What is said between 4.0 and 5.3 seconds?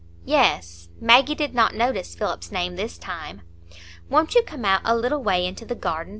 "Won't you come out a little